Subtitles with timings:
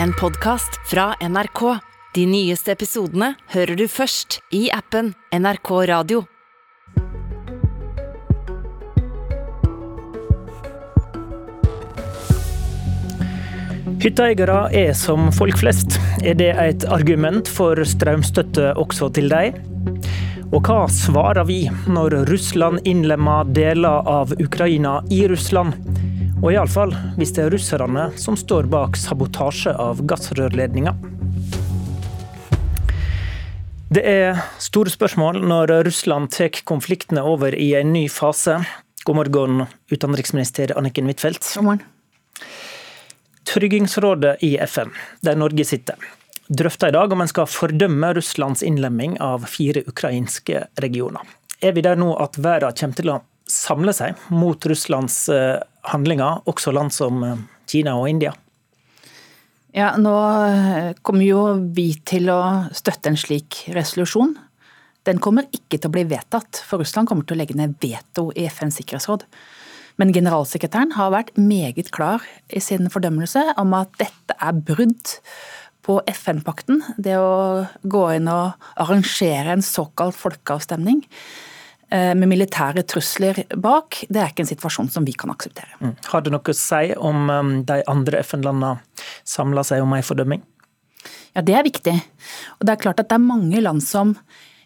[0.00, 1.78] en podkast fra NRK.
[2.14, 6.22] De nyeste episodene hører du først i appen NRK Radio.
[14.02, 15.98] Hytteeiere er som folk flest.
[16.26, 19.60] Er det et argument for strømstøtte også til deg?
[20.52, 25.91] Og hva svarer vi når Russland innlemmer deler av Ukraina i Russland?
[26.42, 30.90] Og iallfall hvis det er russerne som står bak sabotasje av gassrørledninga.
[33.92, 38.56] Det er store spørsmål når Russland tar konfliktene over i en ny fase.
[39.06, 41.46] God morgen, utenriksminister Anniken Huitfeldt.
[41.54, 41.86] God morgen.
[43.46, 44.90] Tryggingsrådet i FN,
[45.22, 45.98] der Norge sitter,
[46.48, 51.22] drøfter i dag om en skal fordømme Russlands innlemming av fire ukrainske regioner.
[51.62, 55.60] Er vi der nå at verden kommer til å samle seg mot Russlands eh,
[55.90, 58.34] handlinger, også land som eh, Kina og India?
[59.72, 60.12] Ja, Nå
[60.46, 62.40] eh, kommer jo vi til å
[62.76, 64.36] støtte en slik resolusjon.
[65.08, 68.28] Den kommer ikke til å bli vedtatt, for Russland kommer til å legge ned veto
[68.38, 69.24] i FNs sikkerhetsråd.
[70.00, 75.16] Men generalsekretæren har vært meget klar i sin fordømmelse om at dette er brudd
[75.82, 76.80] på FN-pakten.
[76.96, 81.02] Det å gå inn og arrangere en såkalt folkeavstemning
[81.92, 85.76] med militære trusler bak, det er ikke en situasjon som vi kan akseptere.
[85.82, 85.92] Mm.
[86.08, 88.78] Har det noe å si om um, de andre FN-landene
[89.28, 90.40] samler seg om en fordømming?
[91.32, 91.94] Ja, det er viktig.
[92.58, 94.14] Og det er klart at det er mange land som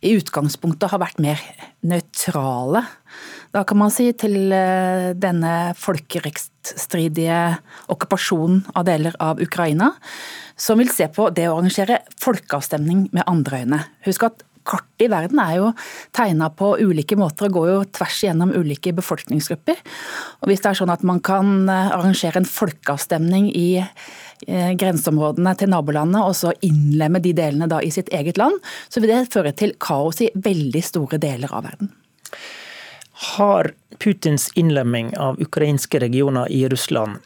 [0.05, 1.41] i utgangspunktet har vært mer
[1.87, 2.83] nøytrale.
[3.55, 7.39] Da kan man si til eh, denne folkerettsstridige
[7.93, 9.93] okkupasjonen av deler av Ukraina,
[10.57, 13.81] som vil se på det å arrangere folkeavstemning med andre øyne.
[14.07, 15.73] Husk at kartet i verden er jo
[16.17, 19.83] tegna på ulike måter og går jo tvers igjennom ulike befolkningsgrupper.
[20.43, 25.55] Og Hvis det er sånn at man kan eh, arrangere en folkeavstemning i eh, grenseområdene
[25.61, 29.33] til nabolandet, og så innlemme de delene da i sitt eget land, så vil det
[29.33, 31.95] føre til kaos i veldig store deler av verden.
[33.37, 33.73] Har
[34.03, 37.23] Putins innlemming av ukrainske regioner i Russland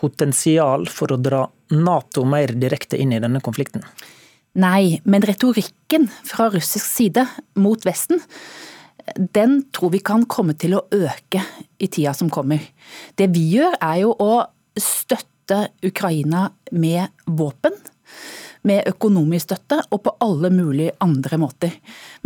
[0.00, 3.84] potensial for å dra Nato mer direkte inn i denne konflikten?
[4.58, 7.22] Nei, men retorikken fra russisk side
[7.62, 8.18] mot Vesten,
[9.16, 11.42] den tror vi kan komme til å øke
[11.78, 12.62] i tida som kommer.
[13.14, 14.42] Det vi gjør er jo å
[14.78, 17.74] støtte Ukraina med våpen,
[18.66, 21.72] med økonomisk støtte og på alle mulige andre måter.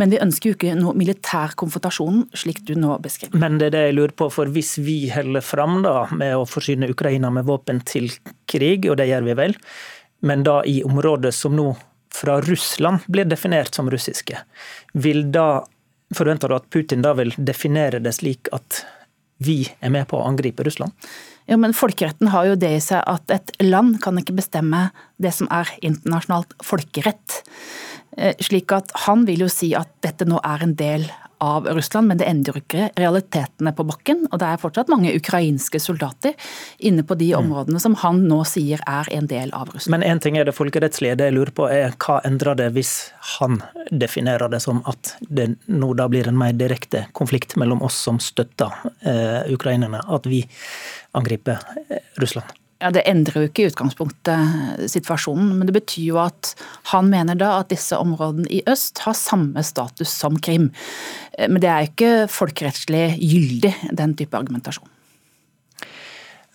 [0.01, 3.39] Men vi ønsker jo ikke noe militær konfrontasjon, slik du nå beskriver.
[3.39, 6.43] Men det er det jeg lurer på, for hvis vi holder fram da med å
[6.49, 8.09] forsyne Ukraina med våpen til
[8.51, 9.55] krig, og det gjør vi vel,
[10.25, 11.69] men da i områder som nå
[12.15, 14.39] fra Russland blir definert som russiske.
[14.93, 15.65] Vil da,
[16.15, 18.83] Forventer du at Putin da vil definere det slik at
[19.43, 20.93] vi er med på å angripe Russland?
[21.49, 24.87] Jo, men Folkeretten har jo det i seg at et land kan ikke bestemme
[25.21, 27.41] det som er internasjonalt folkerett.
[28.17, 31.05] Eh, slik at han vil jo si at dette nå er en del
[31.45, 34.25] av Russland, men det endrer ikke realitetene på bakken.
[34.31, 36.33] Og det er fortsatt mange ukrainske soldater
[36.79, 37.37] inne på de mm.
[37.43, 39.93] områdene som han nå sier er en del av Russland.
[39.95, 42.95] Men én ting er det folkerettslige, det jeg lurer på er hva endrer det hvis
[43.37, 43.61] han
[43.91, 48.19] definerer det som at det nå da blir en mer direkte konflikt mellom oss som
[48.23, 48.73] støtter
[49.05, 50.43] eh, ukrainerne, at vi
[51.15, 52.64] angriper eh, Russland?
[52.83, 56.51] Ja, Det endrer jo ikke i utgangspunktet situasjonen, men det betyr jo at
[56.91, 60.71] han mener da at disse områdene i øst har samme status som Krim.
[61.39, 64.91] Men det er jo ikke folkerettslig gyldig, den type argumentasjon.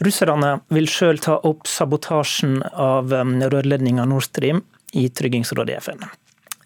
[0.05, 4.63] Russerne vil sjøl ta opp sabotasjen av um, rørledninga Nord Stream
[4.97, 6.05] i Tryggingsrådet i FN.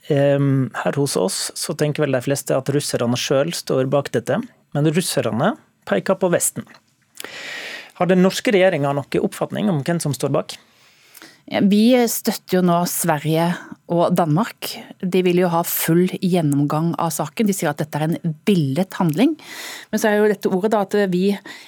[0.04, 4.36] Her hos oss så tenker vel de fleste at russerne sjøl står bak dette,
[4.76, 5.54] men russerne
[5.88, 6.66] peker på Vesten.
[7.94, 10.56] Har den norske regjeringa noen oppfatning om hvem som står bak?
[11.44, 13.52] Vi støtter jo nå Sverige
[13.92, 14.70] og Danmark.
[15.04, 17.46] De vil jo ha full gjennomgang av saken.
[17.46, 19.34] De sier at dette er en villet handling.
[19.92, 21.26] Men så er jo dette ordet da at vi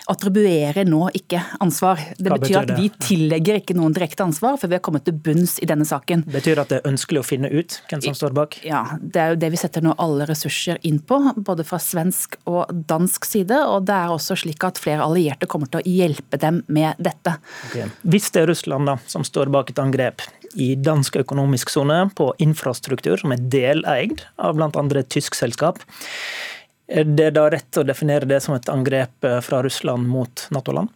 [0.08, 2.00] attribuerer nå ikke ansvar.
[2.16, 5.18] Det betyr, betyr at vi tillegger ikke noen direkte ansvar før vi har kommet til
[5.26, 6.24] bunns i denne saken.
[6.32, 8.58] Betyr at det er ønskelig å finne ut hvem som står bak?
[8.64, 11.20] Ja, det er jo det vi setter nå alle ressurser inn på.
[11.36, 13.60] Både fra svensk og dansk side.
[13.74, 17.36] Og det er også slik at flere allierte kommer til å hjelpe dem med dette.
[17.68, 17.92] Okay.
[18.08, 20.24] Hvis det er Russland da, som står bak et angrep
[20.56, 24.70] i dansk økonomisk sone på infrastruktur som er deleid av bl.a.
[24.70, 25.82] et tysk selskap.
[26.86, 30.92] Er det da rett å definere det som et angrep fra Russland mot Nato-land?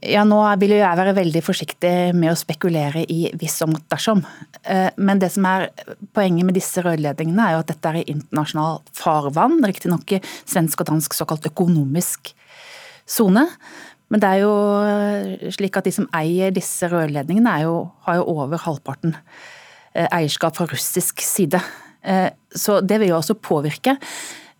[0.00, 4.22] Ja, Nå vil jeg være veldig forsiktig med å spekulere i hvis og dersom.
[4.64, 5.68] Eh, men det som er
[6.16, 9.58] poenget med disse rørledningene, er jo at dette er i internasjonal farvann.
[9.68, 10.16] Riktignok
[10.48, 12.32] svensk og dansk såkalt økonomisk
[13.04, 13.44] sone.
[14.10, 17.74] Men det er jo slik at de som eier disse rørledningene, jo,
[18.06, 19.14] har jo over halvparten
[19.94, 21.60] eierskap fra russisk side.
[22.54, 23.96] Så det vil jo også påvirke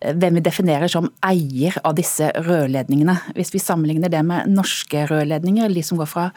[0.01, 3.17] hvem vi definerer som eier av disse rørledningene.
[3.37, 6.29] Hvis vi sammenligner det med norske rørledninger, de som går fra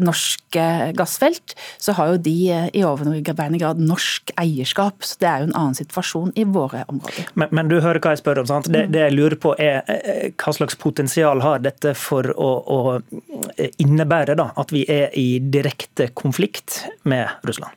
[0.00, 2.36] norske gassfelt, så har jo de
[2.72, 5.04] i overveiende grad norsk eierskap.
[5.04, 7.28] Så det er jo en annen situasjon i våre områder.
[7.34, 8.48] Men, men du hører hva jeg spør om.
[8.48, 8.70] sant?
[8.72, 13.60] Det, det, jeg lurer på er eh, hva slags potensial har dette for å, å
[13.82, 17.76] innebære da, at vi er i direkte konflikt med Russland?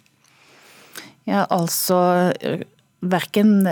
[1.26, 1.98] Ja, altså
[3.06, 3.66] verken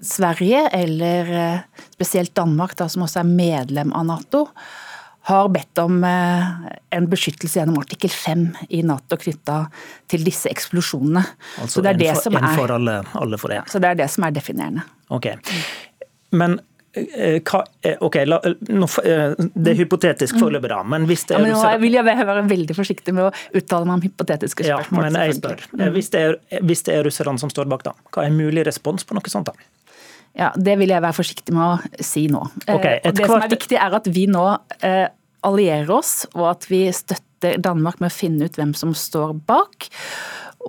[0.00, 4.46] Sverige, eller eh, spesielt Danmark, da, som også er medlem av Nato,
[5.30, 6.48] har bedt om eh,
[6.96, 9.60] en beskyttelse gjennom artikkel 5 i Nato knytta
[10.10, 11.22] til disse eksplosjonene.
[11.62, 13.62] Altså så det er en, for, en for alle, alle for det.
[13.62, 14.86] Ja, så det er det som er definerende.
[15.14, 15.30] Ok.
[16.32, 16.58] Men
[16.92, 17.62] Eh, hva,
[18.04, 18.36] ok, la,
[18.68, 20.82] nå, Det er hypotetisk foreløpig, da.
[20.84, 23.88] Men hvis det er ja, men Nå vil jeg være veldig forsiktig med å uttale
[23.88, 25.06] meg om hypotetiske spørsmål.
[25.08, 25.62] Ja, men jeg spør.
[25.94, 29.08] Hvis det, er, hvis det er russerne som står bak, da, hva er mulig respons
[29.08, 29.48] på noe sånt?
[29.48, 29.70] da?
[30.38, 32.44] Ja, Det vil jeg være forsiktig med å si nå.
[32.64, 33.28] Okay, det kvart...
[33.28, 34.46] som er viktig, er at vi nå
[34.80, 35.08] eh,
[35.44, 39.90] allierer oss, og at vi støtter Danmark med å finne ut hvem som står bak.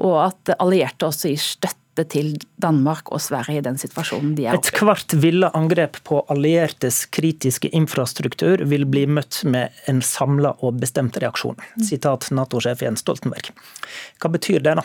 [0.01, 4.47] Og at allierte også gir støtte støtte til Danmark og Sverige i den situasjonen de
[4.47, 4.73] er oppe i.
[4.73, 11.17] Ethvert ville angrep på alliertes kritiske infrastruktur vil bli møtt med en samla og bestemt
[11.17, 11.55] reaksjon.
[11.81, 13.51] Sitat Nato-sjef Jens Stoltenberg.
[14.19, 14.83] Hva betyr det, da?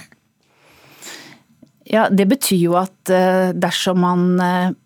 [1.88, 4.76] Ja, Det betyr jo at eh, dersom man eh,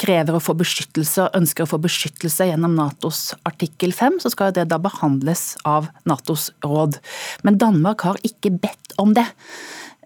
[0.00, 4.54] krever å få beskyttelse og ønsker å få beskyttelse gjennom Natos artikkel 5, så skal
[4.54, 6.98] det da behandles av Natos råd.
[7.46, 9.26] Men Danmark har ikke bedt om det.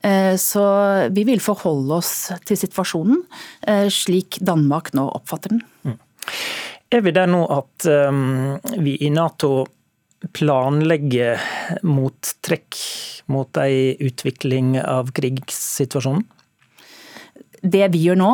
[0.05, 0.65] Eh, så
[1.17, 2.13] vi vil forholde oss
[2.49, 3.25] til situasjonen
[3.93, 5.65] slik Danmark nå oppfatter den.
[5.89, 5.99] Mm.
[6.89, 9.67] Er vi der nå at um, vi i Nato
[10.35, 11.39] planlegger
[11.87, 12.79] mot trekk
[13.31, 16.25] mot ei utvikling av krigssituasjonen?
[17.63, 18.33] Det vi gjør nå,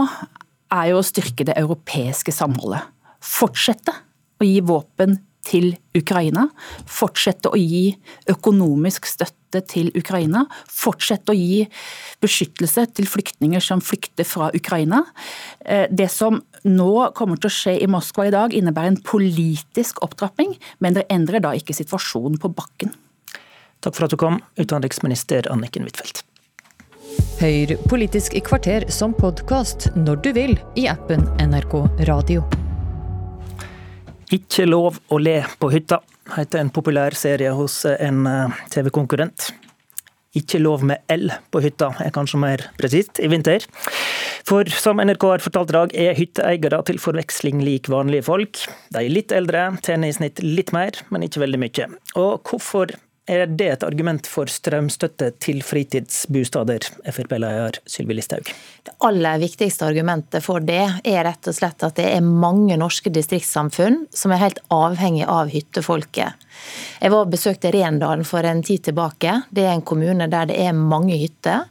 [0.74, 2.84] er jo å styrke det europeiske samholdet.
[3.24, 3.94] Fortsette
[4.40, 6.48] å gi våpen til Ukraina.
[6.90, 7.94] Fortsette å gi
[8.30, 10.44] økonomisk støtte til Ukraina.
[10.70, 11.62] Fortsette å gi
[12.24, 15.04] beskyttelse til flyktninger som flykter fra Ukraina.
[15.60, 20.02] Eh, det som nå kommer til å skje i Moskva i dag, innebærer en politisk
[20.04, 22.94] opptrapping, men det endrer da ikke situasjonen på bakken.
[23.84, 26.24] Takk for at du kom, utenriksminister Anniken Huitfeldt.
[27.38, 31.80] Hør Politisk kvarter som podkast når du vil i appen NRK
[32.10, 32.63] Radio.
[34.34, 36.00] Ikke lov å le på hytta,
[36.34, 39.52] heter en populær serie hos en eh, TV-konkurrent.
[40.34, 43.62] Ikke lov med L på hytta, er kanskje mer presist, i vinter.
[44.44, 48.64] For som NRK har fortalt i dag, er hytteeiere til forveksling lik vanlige folk.
[48.90, 51.88] De er litt eldre, tjener i snitt litt mer, men ikke veldig mye.
[52.18, 58.50] Og hvorfor er det et argument for strømstøtte til fritidsbostader, Frp-leder Sylvi Listhaug?
[58.84, 63.12] Det aller viktigste argumentet for det er rett og slett at det er mange norske
[63.14, 66.44] distriktssamfunn som er helt avhengig av hyttefolket.
[67.00, 69.40] Jeg var og besøkte Rendalen for en tid tilbake.
[69.50, 71.64] Det er en kommune der det er mange hytter.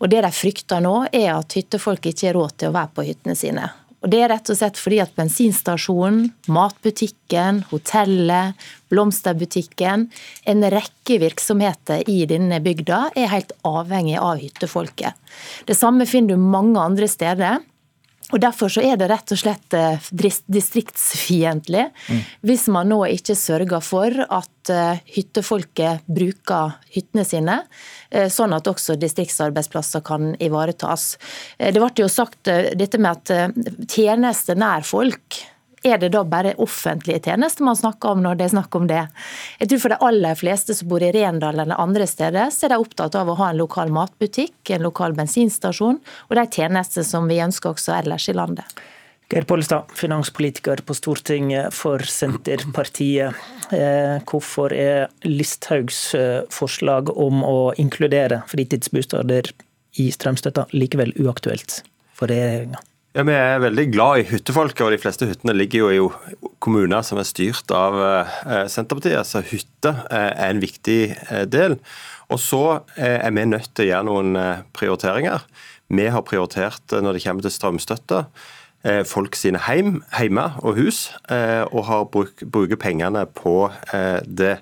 [0.00, 3.08] Og det de frykter nå, er at hyttefolk ikke har råd til å være på
[3.10, 3.68] hyttene sine.
[4.04, 8.52] Og Det er rett og slett fordi at bensinstasjonen, matbutikken, hotellet,
[8.92, 10.10] blomsterbutikken,
[10.44, 15.16] en rekke virksomheter i denne bygda er helt avhengig av hyttefolket.
[15.64, 17.64] Det samme finner du mange andre steder.
[18.32, 20.04] Og Derfor så er det rett og slett eh,
[20.52, 22.22] distriktsfiendtlig mm.
[22.48, 27.58] hvis man nå ikke sørger for at eh, hyttefolket bruker hyttene sine,
[28.10, 31.16] eh, sånn at også distriktsarbeidsplasser kan ivaretas.
[31.58, 35.42] Det ble jo sagt dette med at tjenester nær folk
[35.84, 39.02] er det da bare offentlige tjenester man snakker om når det er snakk om det?
[39.60, 42.74] Jeg tror For de aller fleste som bor i Rendal eller andre steder, så er
[42.74, 47.28] de opptatt av å ha en lokal matbutikk, en lokal bensinstasjon og de tjenester som
[47.28, 48.84] vi ønsker også ellers i landet.
[49.32, 53.32] Geir Pollestad, finanspolitiker på Stortinget for Senterpartiet.
[53.72, 59.48] Eh, hvorfor er Listhaugs eh, forslag om å inkludere fritidsbostader
[60.02, 61.80] i strømstøtta likevel uaktuelt
[62.12, 62.82] for regjeringa?
[63.14, 67.06] Ja, Vi er veldig glad i hyttefolket, og de fleste hyttene ligger jo i kommuner
[67.06, 69.24] som er styrt av eh, Senterpartiet.
[69.24, 70.98] Så hytte er en viktig
[71.48, 71.78] del.
[72.28, 74.36] Og så er vi nødt til å gjøre noen
[74.76, 75.48] prioriteringer.
[75.88, 78.20] Vi har prioritert når det kommer til strømstøtte
[79.08, 83.70] folk sine heim, heime og hus, og har bruk, bruker pengene på
[84.28, 84.58] det.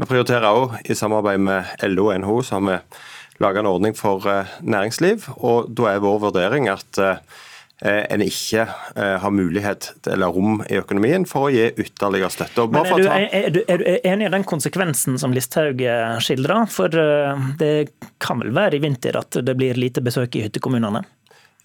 [0.00, 2.78] Vi prioriterer òg i samarbeid med LO og NHO, så har vi
[3.44, 4.24] laga en ordning for
[4.64, 5.28] næringsliv.
[5.36, 7.00] og Da er vår vurdering at
[7.84, 8.64] en ikke
[8.96, 12.64] har mulighet eller rom i økonomien for å gi ytterligere støtte.
[12.72, 15.84] Men er, du, er, du, er, du, enig i den konsekvensen som Listhaug
[16.24, 16.64] skildrer?
[16.72, 16.96] For
[17.60, 17.74] det
[18.24, 21.04] kan vel være i vinter at det blir lite besøk i hyttekommunene?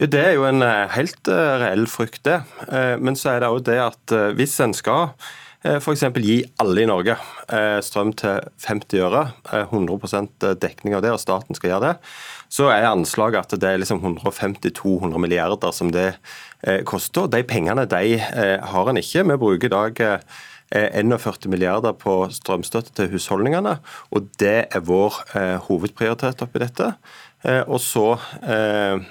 [0.02, 0.64] Det er jo en
[0.96, 2.40] helt reell frykt, det.
[2.98, 5.12] Men så er det òg det at hvis en skal
[5.62, 6.08] F.eks.
[6.18, 7.14] gi alle i Norge
[7.86, 11.94] strøm til 50 øre, 100% dekning av det, og staten skal gjøre det,
[12.52, 16.10] så er anslaget at det er liksom 150-200 milliarder som det
[16.66, 17.30] eh, koster.
[17.32, 19.24] De pengene de eh, har en ikke.
[19.24, 20.02] Vi bruker i dag
[20.72, 23.78] 41 eh, milliarder på strømstøtte til husholdningene,
[24.12, 25.20] og det er vår
[25.68, 26.94] hovedprioritet oppi dette.
[27.42, 28.04] Og så
[28.46, 29.02] eh,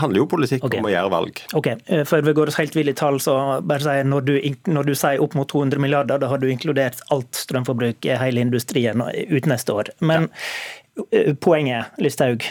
[0.00, 0.80] handler jo politikk okay.
[0.80, 1.42] om å gjøre valg.
[1.58, 1.68] Ok,
[2.08, 4.32] Før vi går oss helt vill i tall, så bare si når du,
[4.72, 8.40] når du sier opp mot 200 milliarder, da har du inkludert alt strømforbruk i hele
[8.46, 9.92] industrien ut neste år.
[10.00, 10.30] Men
[10.96, 11.34] ja.
[11.44, 12.48] poenget, Listhaug,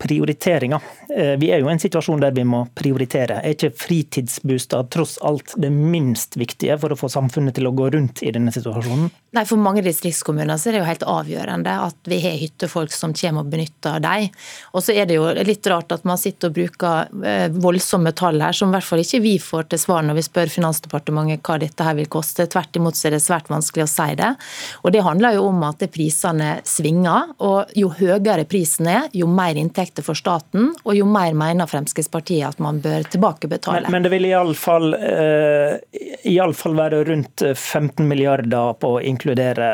[0.00, 0.80] prioriteringer.
[1.16, 3.40] Eh, vi er jo i en situasjon der vi må prioritere.
[3.44, 7.90] Er ikke fritidsbostad tross alt det minst viktige for å få samfunnet til å gå
[7.92, 9.10] rundt i denne situasjonen?
[9.36, 13.12] Nei, For mange distriktskommuner så er det jo helt avgjørende at vi har hyttefolk som
[13.14, 14.30] kommer og benytter dem.
[14.74, 18.40] Og så er det jo litt rart at man sitter og bruker eh, voldsomme tall
[18.42, 21.58] her, som i hvert fall ikke vi får til svar når vi spør Finansdepartementet hva
[21.60, 22.48] dette her vil koste.
[22.50, 24.32] Tvert imot så er det svært vanskelig å si det.
[24.82, 27.36] Og det handler jo om at prisene svinger.
[27.44, 31.66] Og jo høyere prisen er, jo mer inntekt inntekter for staten, og jo mer mener
[31.66, 33.82] Fremskrittspartiet at man bør tilbakebetale.
[33.82, 39.68] Men, men det vil iallfall eh, være rundt 15 milliarder på å inkludere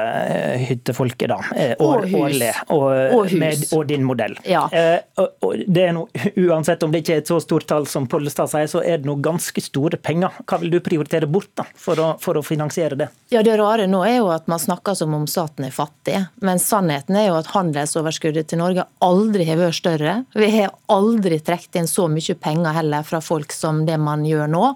[0.57, 1.41] uh, hyttefolket, da.
[1.79, 2.15] År, og hus.
[2.17, 4.37] Årlig, og, og, med, og, din modell.
[4.45, 4.67] Ja.
[4.73, 6.07] Eh, og det er no,
[6.47, 9.09] uansett om det ikke er et så stort tall som Pollestad sier, så er det
[9.09, 10.41] noe ganske store penger.
[10.47, 13.11] Hva vil du prioritere bort da, for å, for å finansiere det?
[13.33, 16.61] Ja, Det rare nå er jo at man snakker som om staten er fattig, men
[16.63, 20.25] sannheten er jo at handelsoverskuddet til Norge aldri har vært større større.
[20.35, 24.49] Vi har aldri trukket inn så mye penger heller fra folk som det man gjør
[24.51, 24.75] nå.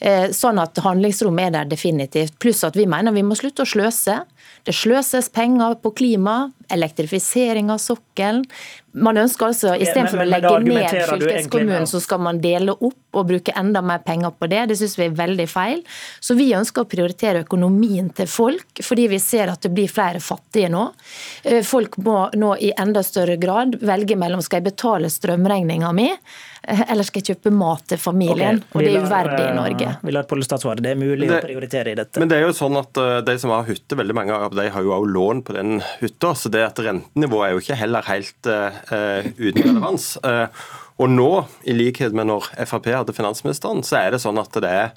[0.00, 2.38] Eh, sånn at handlingsrommet er der definitivt.
[2.40, 4.22] Pluss at vi mener vi må slutte å sløse.
[4.64, 8.46] Det sløses penger på klima, elektrifisering av sokkelen.
[8.96, 13.52] Man ønsker altså, Istedenfor å legge ned fylkeskommunen, så skal man dele opp og bruke
[13.58, 14.62] enda mer penger på det.
[14.70, 15.82] Det syns vi er veldig feil.
[16.20, 20.22] Så vi ønsker å prioritere økonomien til folk, fordi vi ser at det blir flere
[20.24, 20.86] fattige nå.
[21.44, 26.08] Eh, folk må nå i enda større grad velge mellom skal jeg betale strømregninga mi,
[26.62, 28.60] eller skal jeg kjøpe mat til familien.
[28.60, 28.74] Okay.
[28.74, 29.94] Og det er uverdig i Norge.
[30.04, 30.84] Vi lar Pollestad svare.
[30.84, 32.20] Det er mulig det, å prioritere i dette.
[32.20, 34.84] Men det er jo sånn at de som har hytte, veldig mange av de har
[34.84, 36.34] jo også lån på den hytta.
[36.36, 40.12] så det at rentenivået er jo ikke heller helt uh, uten relevans.
[40.24, 40.46] Uh,
[41.00, 41.30] og nå,
[41.64, 44.92] i likhet med når Frp hadde finansministeren, så er det sånn at det er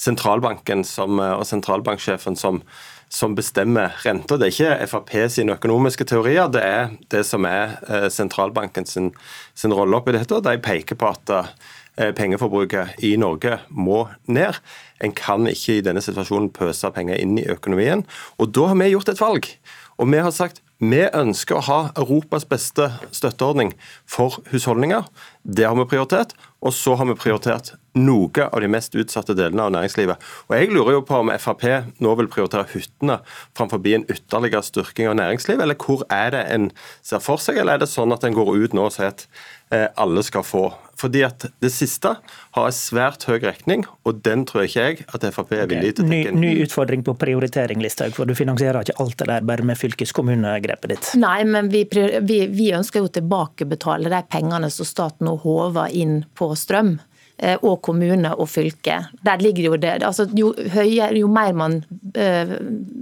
[0.00, 2.58] sentralbanken som, og sentralbanksjefen som,
[3.14, 4.38] som bestemmer renta.
[4.40, 7.78] Det er ikke Frp sine økonomiske teorier, det er det som er
[8.10, 9.12] sentralbanken sin,
[9.54, 10.34] sin rolle oppi dette.
[10.34, 11.54] og De peker på at
[12.18, 14.58] pengeforbruket i Norge må ned.
[14.98, 18.02] En kan ikke i denne situasjonen pøse penger inn i økonomien.
[18.42, 19.48] Og da har vi gjort et valg.
[20.02, 23.72] Og vi har sagt vi ønsker å ha Europas beste støtteordning
[24.10, 25.06] for husholdninger.
[25.46, 26.34] Det har vi prioritert.
[26.60, 30.22] Og så har vi prioritert noe av de mest utsatte delene av næringslivet.
[30.48, 31.64] Og Jeg lurer jo på om Frp
[32.02, 33.20] nå vil prioritere hyttene
[33.56, 36.70] framfor en ytterligere styrking av næringslivet, eller hvor er det en
[37.02, 39.26] ser for seg, eller er det sånn at en går ut nå og sier at
[39.70, 40.72] eh, alle skal få?
[40.98, 42.12] Fordi at Det siste
[42.54, 46.04] har en svært høy regning, og den tror ikke jeg at Frp er villig til
[46.04, 46.40] å tenke inn.
[46.40, 49.78] Ny, ny utfordring på prioritering, Listhaug, for du finansierer ikke alt det der bare med
[49.80, 51.10] fylkeskommunegrepet ditt.
[51.20, 56.22] Nei, men vi, vi, vi ønsker jo tilbakebetale de pengene som staten nå håver inn
[56.38, 56.96] på strøm.
[57.34, 59.00] Eh, og kommune og fylke.
[59.26, 59.96] Der ligger jo det.
[60.06, 61.80] Altså, jo, høyere, jo mer man
[62.14, 62.52] uh,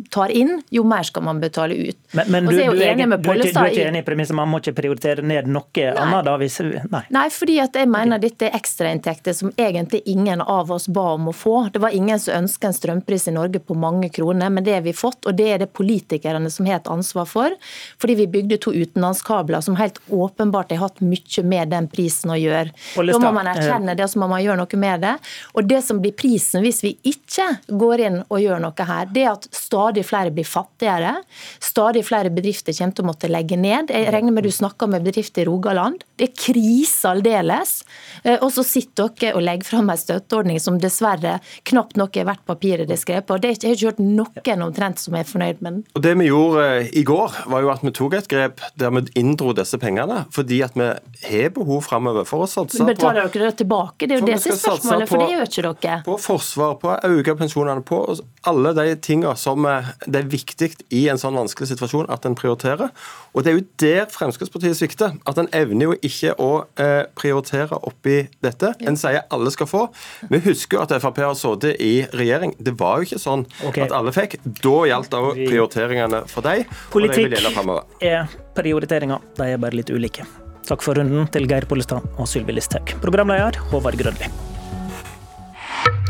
[0.08, 1.98] tar inn, jo mer skal man betale ut.
[2.16, 4.72] Men, men du, er du, er, du, er, ikke enig i premisset man må ikke
[4.78, 6.24] prioritere ned noe annet?
[6.24, 6.38] da?
[6.40, 7.02] Hvis, nei.
[7.12, 8.24] nei, fordi jeg mener okay.
[8.24, 11.66] dette er ekstrainntekter som egentlig ingen av oss ba om å få.
[11.74, 14.86] Det var ingen som ønsket en strømpris i Norge på mange kroner, men det har
[14.88, 15.28] vi fått.
[15.28, 17.60] Og det er det politikerne som har et ansvar for.
[18.00, 22.40] Fordi vi bygde to utenlandskabler som helt åpenbart har hatt mye med den prisen å
[22.40, 22.72] gjøre.
[22.96, 24.08] Da må man erkjenne det.
[24.08, 25.14] som må man gjøre noe med det.
[25.56, 29.26] Og det som blir prisen hvis vi ikke går inn og gjør noe her, det
[29.26, 31.16] er at stadig flere blir fattigere.
[31.62, 33.92] Stadig flere bedrifter kommer til å måtte legge ned.
[33.92, 36.04] Jeg regner med du snakker med bedrifter i Rogaland.
[36.18, 37.74] Det er krise aldeles.
[38.22, 41.38] Eh, og så sitter dere og legger fram en støtteordning som dessverre
[41.68, 43.38] knapt nok er verdt papiret det er skrevet på.
[43.40, 45.82] Det har ikke hørt noen omtrent som er fornøyd med den.
[45.96, 48.92] Og Det vi gjorde eh, i går, var jo at vi tok et grep der
[48.94, 50.88] vi inndro disse pengene, fordi at vi
[51.26, 54.08] har behov framover for å satse på Betaler dere det tilbake?
[54.12, 55.96] Det er jo det som er spørsmålet, for det gjør ikke dere.
[56.06, 58.00] På forsvar, på å øke pensjonene, på
[58.48, 62.36] alle de tingene som eh, det er viktig i en sånn vanskelig situasjon at en
[62.38, 62.92] prioriterer.
[63.32, 65.16] Og det er jo der Fremskrittspartiet svikter.
[65.28, 66.50] At en evner jo ikke å
[66.80, 68.74] eh, prioritere oppi dette.
[68.84, 69.86] En sier alle skal få.
[70.32, 72.56] Vi husker jo at Frp har sittet i regjering.
[72.58, 73.86] Det var jo ikke sånn okay.
[73.86, 74.38] at alle fikk.
[74.44, 76.66] Da gjaldt òg prioriteringene for deg.
[76.66, 77.98] og det vil Politikk gjelde fremover.
[78.02, 80.26] er prioriteringer, de er bare litt ulike.
[80.68, 82.94] Takk for runden til Geir Pollestad og Sylvi Listhaug.
[83.02, 84.30] Programleder Håvard Grønli.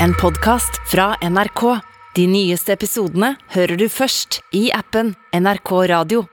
[0.02, 1.64] En podkast fra NRK.
[2.16, 6.26] De nyeste episodene hører du først i appen NRK Radio.